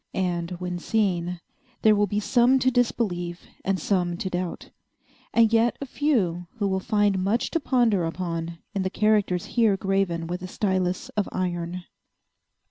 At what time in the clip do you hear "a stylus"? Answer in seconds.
10.41-11.09